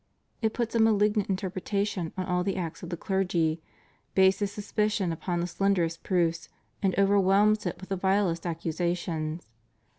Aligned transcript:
It 0.41 0.55
puts 0.55 0.73
a 0.73 0.79
malignant 0.79 1.29
interpretation 1.29 2.11
on 2.17 2.25
all 2.25 2.43
the 2.43 2.55
acts 2.55 2.81
of 2.81 2.89
the 2.89 2.97
clergy, 2.97 3.61
bases 4.15 4.51
suspicion 4.51 5.11
upon 5.11 5.41
the 5.41 5.45
slenderest 5.45 6.01
proofs 6.01 6.49
and 6.81 6.97
overwhelms 6.97 7.67
it 7.67 7.79
with 7.79 7.89
the 7.89 7.97
vilest 7.97 8.41
accu 8.45 8.69
sations. 8.73 9.43